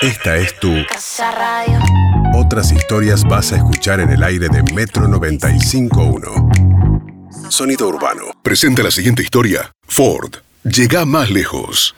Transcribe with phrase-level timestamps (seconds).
[0.00, 1.78] Esta es tu Casa Radio.
[2.34, 7.50] Otras historias vas a escuchar en el aire de Metro 95.1.
[7.50, 8.22] Sonido Urbano.
[8.42, 9.70] Presenta la siguiente historia.
[9.86, 10.36] Ford.
[10.64, 11.94] Llega más lejos.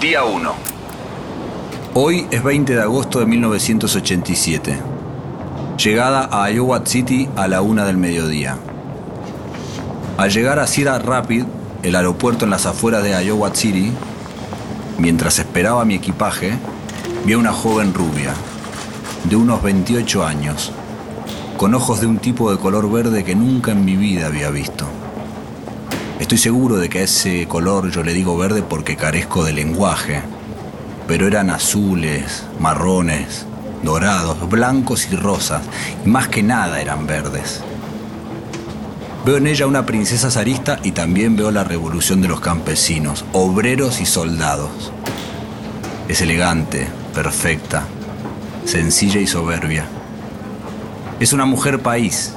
[0.00, 0.54] Día 1.
[1.94, 5.01] Hoy es 20 de agosto de 1987.
[5.82, 8.56] Llegada a Iowa City a la una del mediodía.
[10.16, 11.42] Al llegar a Cedar Rapid,
[11.82, 13.90] el aeropuerto en las afueras de Iowa City,
[14.98, 16.52] mientras esperaba mi equipaje,
[17.24, 18.32] vi a una joven rubia,
[19.24, 20.70] de unos 28 años,
[21.56, 24.86] con ojos de un tipo de color verde que nunca en mi vida había visto.
[26.20, 30.22] Estoy seguro de que a ese color yo le digo verde porque carezco de lenguaje,
[31.08, 33.46] pero eran azules, marrones,
[33.82, 35.62] dorados, blancos y rosas,
[36.04, 37.60] y más que nada eran verdes.
[39.24, 44.00] Veo en ella una princesa zarista y también veo la revolución de los campesinos, obreros
[44.00, 44.92] y soldados.
[46.08, 47.84] Es elegante, perfecta,
[48.64, 49.86] sencilla y soberbia.
[51.20, 52.32] Es una mujer país,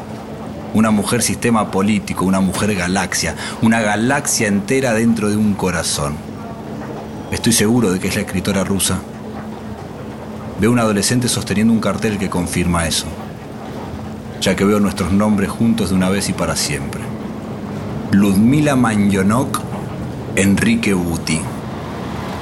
[0.76, 6.16] una mujer sistema político, una mujer galaxia, una galaxia entera dentro de un corazón.
[7.32, 9.00] Estoy seguro de que es la escritora rusa.
[10.60, 13.08] Veo un adolescente sosteniendo un cartel que confirma eso,
[14.40, 17.02] ya que veo nuestros nombres juntos de una vez y para siempre.
[18.12, 19.60] Ludmila Manjonok,
[20.38, 21.42] Enrique Buti.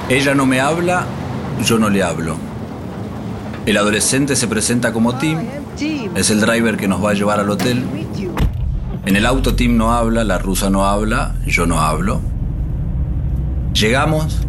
[0.08, 1.06] Ella no me habla,
[1.66, 2.36] yo no le hablo.
[3.66, 5.38] El adolescente se presenta como Tim,
[6.14, 7.84] es el driver que nos va a llevar al hotel.
[9.06, 12.20] En el auto Tim no habla, la rusa no habla, yo no hablo.
[13.72, 14.46] Llegamos,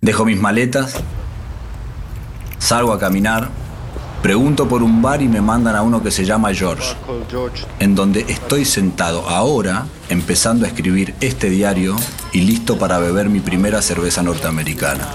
[0.00, 1.02] dejo mis maletas,
[2.68, 3.48] salgo a caminar,
[4.22, 6.94] pregunto por un bar y me mandan a uno que se llama George,
[7.78, 11.96] en donde estoy sentado ahora empezando a escribir este diario
[12.30, 15.08] y listo para beber mi primera cerveza norteamericana.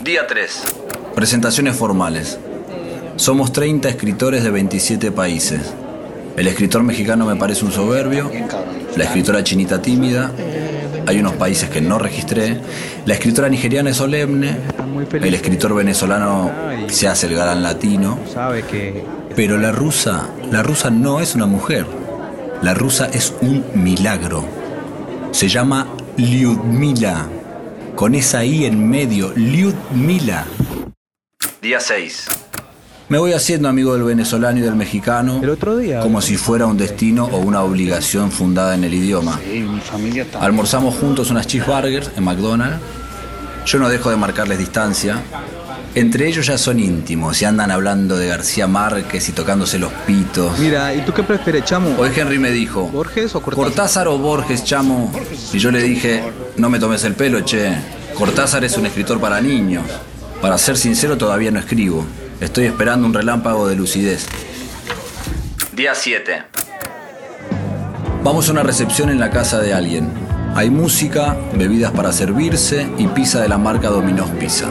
[0.00, 0.62] Día 3.
[1.14, 2.40] Presentaciones formales.
[3.14, 5.60] Somos 30 escritores de 27 países.
[6.36, 8.32] El escritor mexicano me parece un soberbio,
[8.96, 10.32] la escritora chinita tímida,
[11.06, 12.60] hay unos países que no registré,
[13.04, 14.56] la escritora nigeriana es solemne,
[15.12, 16.50] el escritor venezolano
[16.88, 18.18] se hace el galán latino,
[19.34, 21.86] pero la rusa, la rusa no es una mujer,
[22.62, 24.44] la rusa es un milagro.
[25.30, 25.86] Se llama
[26.16, 27.26] Lyudmila,
[27.94, 30.46] con esa I en medio, Lyudmila.
[31.62, 32.28] Día 6.
[33.08, 36.66] Me voy haciendo amigo del venezolano y del mexicano, el otro día como si fuera
[36.66, 39.38] un destino o una obligación fundada en el idioma.
[40.40, 42.80] Almorzamos juntos unas cheeseburgers en McDonald's.
[43.64, 45.22] Yo no dejo de marcarles distancia.
[45.94, 50.58] Entre ellos ya son íntimos y andan hablando de García Márquez y tocándose los pitos.
[50.58, 51.94] Mira, ¿y tú qué prefieres, chamo?
[51.96, 53.64] Hoy Henry me dijo, ¿Borges o Cortázar?
[53.64, 55.12] Cortázar o Borges, chamo.
[55.52, 56.24] Y yo le dije,
[56.56, 57.72] no me tomes el pelo, che.
[58.14, 59.84] Cortázar es un escritor para niños.
[60.42, 62.04] Para ser sincero, todavía no escribo.
[62.40, 64.26] Estoy esperando un relámpago de lucidez.
[65.72, 66.42] Día 7.
[68.22, 70.12] Vamos a una recepción en la casa de alguien.
[70.54, 74.66] Hay música, bebidas para servirse y pizza de la marca Domino's Pizza.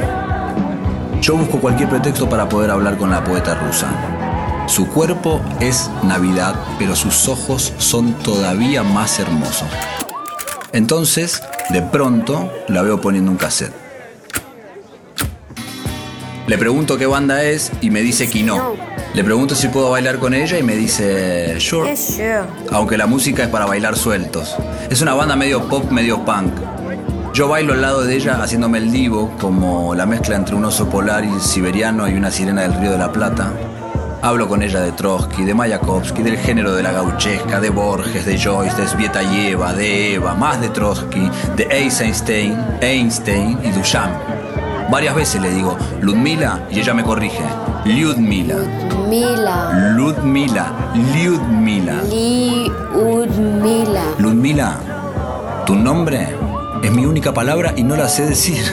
[1.21, 3.87] Yo busco cualquier pretexto para poder hablar con la poeta rusa.
[4.67, 9.67] Su cuerpo es Navidad, pero sus ojos son todavía más hermosos.
[10.71, 13.84] Entonces, de pronto, la veo poniendo un cassette.
[16.47, 18.75] Le pregunto qué banda es y me dice que no.
[19.15, 21.95] Le pregunto si puedo bailar con ella y me dice sure.
[22.71, 24.55] Aunque la música es para bailar sueltos.
[24.89, 26.53] Es una banda medio pop, medio punk.
[27.33, 30.87] Yo bailo al lado de ella haciéndome el divo, como la mezcla entre un oso
[30.87, 33.51] polar y siberiano y una sirena del Río de la Plata.
[34.21, 38.37] Hablo con ella de Trotsky, de Mayakovsky, del género de la gauchesca, de Borges, de
[38.37, 44.34] Joyce, de Svietayeva, de Eva, más de Trotsky, de Eisenstein, Einstein y Duchamp.
[44.89, 47.43] Varias veces le digo Ludmila y ella me corrige.
[47.85, 48.55] Lyudmila.
[49.09, 49.93] Mila.
[49.95, 50.91] Ludmila.
[51.13, 52.01] Lyudmila.
[52.03, 54.03] Li Udmila.
[54.19, 56.29] Ludmila, tu nombre
[56.83, 58.63] es mi única palabra y no la sé decir.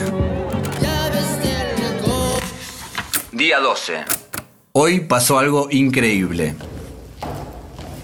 [3.31, 4.05] Día 12.
[4.73, 6.55] Hoy pasó algo increíble.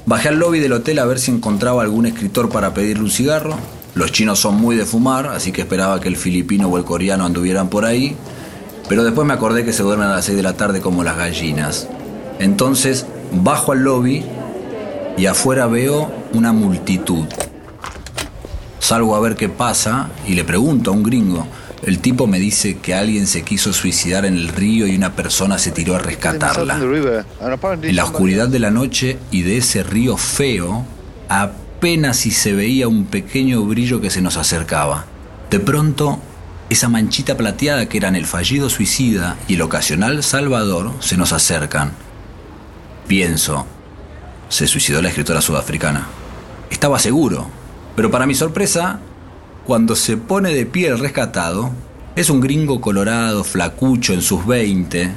[0.05, 3.55] Bajé al lobby del hotel a ver si encontraba algún escritor para pedirle un cigarro.
[3.99, 7.25] Los chinos son muy de fumar, así que esperaba que el filipino o el coreano
[7.25, 8.15] anduvieran por ahí.
[8.87, 11.17] Pero después me acordé que se duermen a las 6 de la tarde como las
[11.17, 11.89] gallinas.
[12.39, 14.23] Entonces bajo al lobby
[15.17, 17.25] y afuera veo una multitud.
[18.79, 21.45] Salgo a ver qué pasa y le pregunto a un gringo,
[21.81, 25.57] El tipo me dice que alguien se quiso suicidar en el río y una persona
[25.57, 26.79] se tiró a rescatarla.
[27.81, 30.85] En la oscuridad de la noche y de ese río feo,
[31.79, 35.05] apenas si se veía un pequeño brillo que se nos acercaba.
[35.49, 36.19] De pronto,
[36.69, 41.93] esa manchita plateada que eran el fallido suicida y el ocasional salvador se nos acercan.
[43.07, 43.65] Pienso,
[44.49, 46.07] se suicidó la escritora sudafricana.
[46.69, 47.47] Estaba seguro,
[47.95, 48.99] pero para mi sorpresa,
[49.65, 51.71] cuando se pone de pie el rescatado,
[52.17, 55.11] es un gringo colorado, flacucho, en sus 20.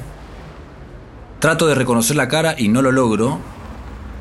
[1.39, 3.41] Trato de reconocer la cara y no lo logro,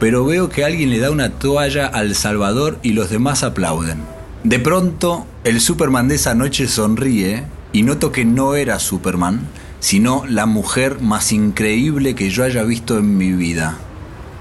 [0.02, 4.02] pero veo que alguien le da una toalla al Salvador y los demás aplauden.
[4.42, 9.46] De pronto, el Superman de esa noche sonríe y noto que no era Superman,
[9.78, 13.76] sino la mujer más increíble que yo haya visto en mi vida,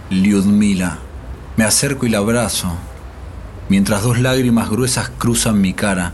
[0.10, 0.98] Lyudmila.
[1.58, 2.74] Me acerco y la abrazo,
[3.70, 6.14] mientras dos lágrimas gruesas cruzan mi cara.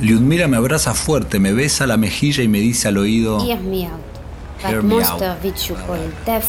[0.00, 3.46] Lyudmila me abraza fuerte, me besa la mejilla y me dice al oído...
[3.46, 5.22] Hear me out.
[5.22, 5.44] Out.
[5.44, 6.48] which you call death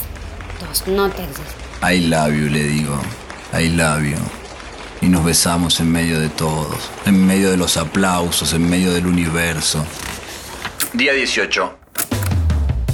[0.60, 1.67] does not exist.
[1.82, 3.00] I love you, le digo.
[3.54, 4.18] I love you.
[5.02, 9.06] Y nos besamos en medio de todos, en medio de los aplausos, en medio del
[9.06, 9.86] universo.
[10.94, 11.78] Día 18.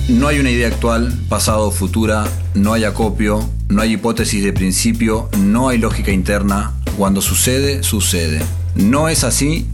[0.09, 2.25] No hay una idea actual, pasado o futura,
[2.55, 6.73] no hay acopio, no hay hipótesis de principio, no hay lógica interna.
[6.97, 8.41] Cuando sucede, sucede.
[8.75, 9.65] No es así,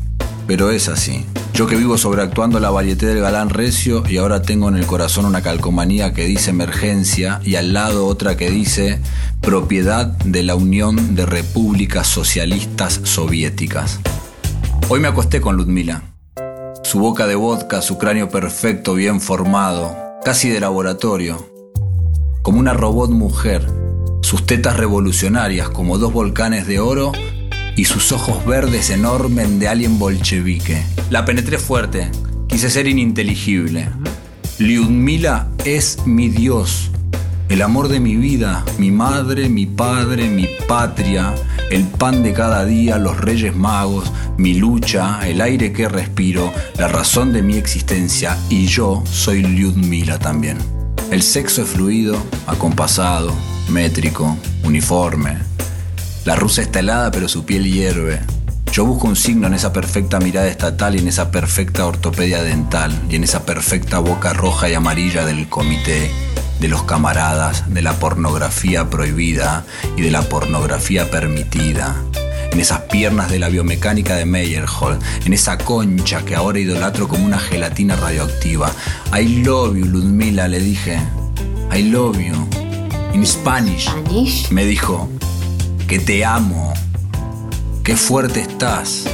[0.46, 1.26] pero es así.
[1.60, 5.26] Yo que vivo sobreactuando la varieté del galán recio y ahora tengo en el corazón
[5.26, 9.02] una calcomanía que dice emergencia y al lado otra que dice
[9.42, 14.00] propiedad de la Unión de Repúblicas Socialistas Soviéticas.
[14.88, 16.04] Hoy me acosté con Ludmila.
[16.84, 21.46] Su boca de vodka, su cráneo perfecto, bien formado, casi de laboratorio,
[22.42, 23.68] como una robot mujer,
[24.22, 27.12] sus tetas revolucionarias como dos volcanes de oro
[27.75, 30.83] y sus ojos verdes enormes de alien bolchevique.
[31.10, 32.12] La penetré fuerte,
[32.48, 33.89] quise ser ininteligible.
[34.57, 36.92] Lyudmila es mi Dios,
[37.50, 41.33] el amor de mi vida, mi madre, mi padre, mi patria,
[41.71, 46.88] el pan de cada día, los reyes magos, mi lucha, el aire que respiro, la
[46.88, 50.57] razón de mi existencia y yo soy Lyudmila también.
[51.10, 53.33] El sexo es fluido, acompasado,
[53.68, 55.38] métrico, uniforme.
[56.30, 58.20] La rusa está helada pero su piel hierve.
[58.72, 62.92] Yo busco un signo en esa perfecta mirada estatal y en esa perfecta ortopedia dental
[63.10, 66.12] y en esa perfecta boca roja y amarilla del comité,
[66.60, 69.66] de los camaradas, de la pornografía prohibida
[69.98, 71.96] y de la pornografía permitida.
[72.52, 77.25] En esas piernas de la biomecánica de Meyerhold, en esa concha que ahora idolatro como
[77.25, 78.72] una gelatina radioactiva.
[79.20, 81.00] I love you, Ludmila, le dije.
[81.75, 82.48] I love you.
[83.16, 83.90] In Spanish.
[83.90, 84.52] Spanish?
[84.52, 85.10] Me dijo
[85.89, 86.71] que te amo.
[87.83, 89.07] Qué fuerte estás.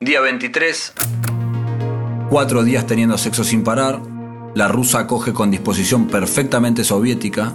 [0.00, 0.94] Día 23.
[2.30, 4.00] Cuatro días teniendo sexo sin parar.
[4.54, 7.52] La rusa acoge con disposición perfectamente soviética.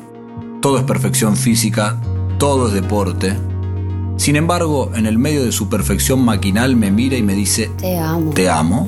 [0.62, 2.00] Todo es perfección física.
[2.38, 3.36] Todo es deporte.
[4.18, 7.98] Sin embargo, en el medio de su perfección maquinal me mira y me dice, Te
[7.98, 8.30] amo.
[8.32, 8.88] te amo,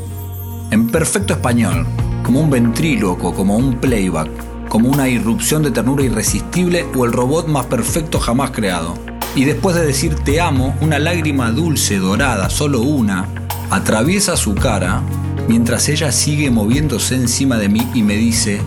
[0.69, 1.87] en perfecto español,
[2.23, 7.47] como un ventríloco, como un playback, como una irrupción de ternura irresistible o el robot
[7.47, 8.95] más perfecto jamás creado.
[9.35, 13.27] Y después de decir te amo, una lágrima dulce, dorada, solo una,
[13.69, 15.03] atraviesa su cara
[15.47, 18.61] mientras ella sigue moviéndose encima de mí y me dice,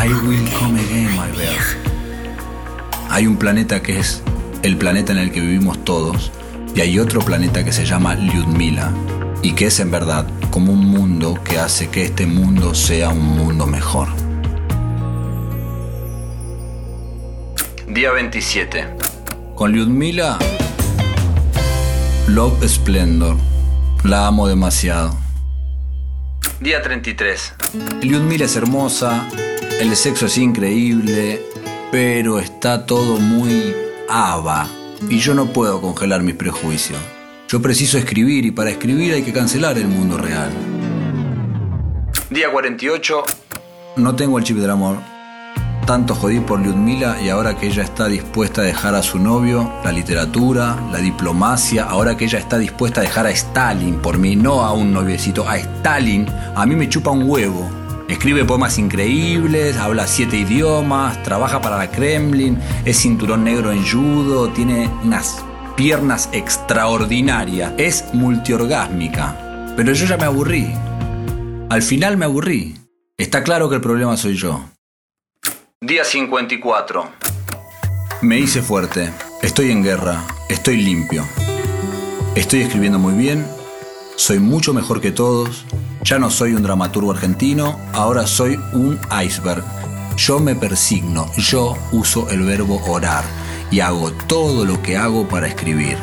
[0.00, 1.58] I will come again, my bear.
[3.10, 4.22] Hay un planeta que es
[4.62, 6.30] el planeta en el que vivimos todos
[6.76, 8.92] y hay otro planeta que se llama Lyudmila
[9.42, 13.36] y que es en verdad como un mundo que hace que este mundo sea un
[13.36, 14.27] mundo mejor.
[17.98, 18.84] Día 27.
[19.56, 20.38] Con Lyudmila,
[22.28, 23.36] Love Splendor.
[24.04, 25.18] La amo demasiado.
[26.60, 27.54] Día 33.
[28.02, 29.28] Lyudmila es hermosa,
[29.80, 31.42] el sexo es increíble,
[31.90, 33.74] pero está todo muy
[34.08, 34.68] ava
[35.08, 37.00] y yo no puedo congelar mis prejuicios.
[37.48, 40.52] Yo preciso escribir y para escribir hay que cancelar el mundo real.
[42.30, 43.24] Día 48.
[43.96, 45.17] No tengo el chip del amor.
[45.88, 49.72] Tanto jodí por Lyudmila y ahora que ella está dispuesta a dejar a su novio,
[49.82, 54.36] la literatura, la diplomacia, ahora que ella está dispuesta a dejar a Stalin por mí,
[54.36, 57.70] no a un noviecito, a Stalin, a mí me chupa un huevo.
[58.06, 64.50] Escribe poemas increíbles, habla siete idiomas, trabaja para la Kremlin, es cinturón negro en judo,
[64.50, 65.42] tiene unas
[65.74, 69.72] piernas extraordinarias, es multiorgásmica.
[69.74, 70.70] Pero yo ya me aburrí.
[71.70, 72.74] Al final me aburrí.
[73.16, 74.66] Está claro que el problema soy yo.
[75.80, 77.08] Día 54.
[78.22, 79.12] Me hice fuerte.
[79.42, 80.24] Estoy en guerra.
[80.48, 81.24] Estoy limpio.
[82.34, 83.46] Estoy escribiendo muy bien,
[84.16, 85.66] soy mucho mejor que todos,
[86.02, 89.62] ya no soy un dramaturgo argentino, ahora soy un iceberg.
[90.16, 93.22] Yo me persigno, yo uso el verbo orar
[93.70, 95.96] y hago todo lo que hago para escribir.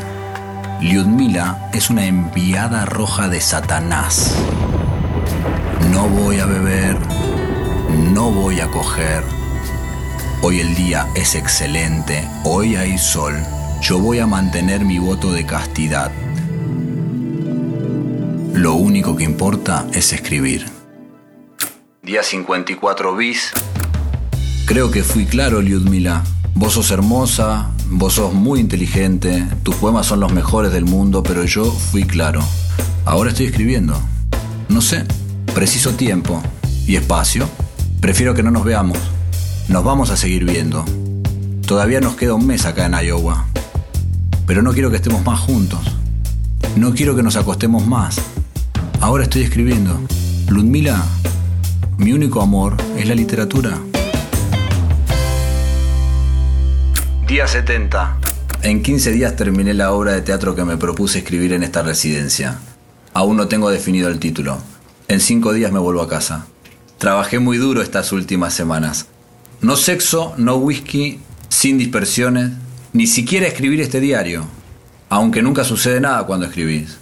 [0.80, 4.34] Lyudmila es una enviada roja de Satanás.
[5.92, 6.98] No voy a beber,
[8.14, 9.45] no voy a coger.
[10.42, 13.36] Hoy el día es excelente, hoy hay sol.
[13.82, 16.12] Yo voy a mantener mi voto de castidad.
[18.54, 20.66] Lo único que importa es escribir.
[22.04, 23.52] Día 54 bis.
[24.66, 26.24] Creo que fui claro, Lyudmila.
[26.54, 31.44] Vos sos hermosa, vos sos muy inteligente, tus poemas son los mejores del mundo, pero
[31.46, 32.42] yo fui claro.
[33.06, 34.00] Ahora estoy escribiendo.
[34.70, 35.06] No sé,
[35.54, 36.42] preciso tiempo
[36.86, 37.50] y espacio.
[38.00, 39.15] Prefiero que no nos veamos.
[39.68, 40.86] Nos vamos a seguir viendo.
[41.66, 43.48] Todavía nos queda un mes acá en Iowa.
[44.46, 45.80] Pero no quiero que estemos más juntos.
[46.76, 48.18] No quiero que nos acostemos más.
[49.02, 50.00] Ahora estoy escribiendo.
[50.50, 51.04] Ludmila,
[51.98, 53.80] mi único amor es la literatura.
[57.28, 58.18] Día 70.
[58.62, 62.60] En 15 días terminé la obra de teatro que me propuse escribir en esta residencia.
[63.16, 64.60] Aún no tengo definido el título.
[65.08, 66.46] En 5 días me vuelvo a casa.
[67.00, 69.08] Trabajé muy duro estas últimas semanas.
[69.66, 71.18] No sexo, no whisky,
[71.50, 72.52] sin dispersiones,
[72.94, 74.46] ni siquiera escribir este diario,
[75.10, 77.00] aunque nunca sucede nada cuando escribís.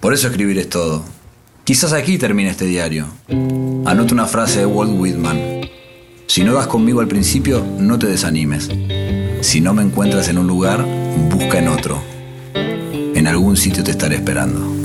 [0.00, 1.04] Por eso escribir es todo.
[1.64, 3.08] Quizás aquí termine este diario.
[3.84, 5.68] Anoto una frase de Walt Whitman.
[6.26, 8.70] Si no das conmigo al principio, no te desanimes.
[9.42, 10.86] Si no me encuentras en un lugar,
[11.28, 12.02] busca en otro.
[12.54, 14.83] En algún sitio te estaré esperando.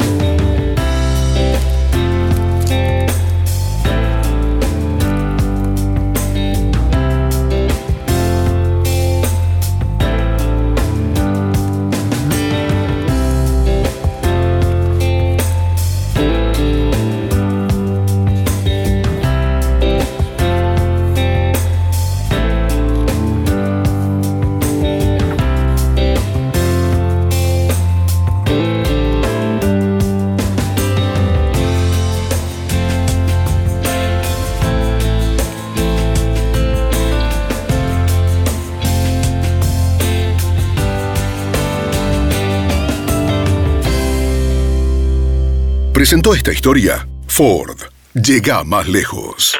[46.10, 47.78] Presentó esta historia Ford.
[48.16, 49.56] Llega más lejos.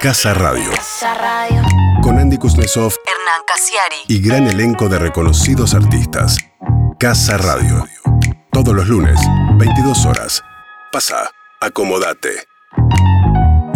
[0.00, 0.68] Casa Radio.
[0.72, 1.62] Casa Radio.
[2.02, 3.94] Con Andy Kuznetsov Hernán Casiari.
[4.08, 6.38] y gran elenco de reconocidos artistas.
[6.98, 7.86] Casa Radio.
[8.50, 9.16] Todos los lunes,
[9.58, 10.42] 22 horas.
[10.90, 11.30] Pasa,
[11.60, 12.30] acomodate.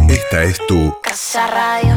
[0.09, 1.95] Esta es tu Casa Radio.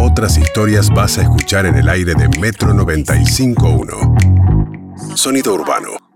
[0.00, 5.18] Otras historias vas a escuchar en el aire de Metro 95.1.
[5.18, 6.11] Sonido urbano.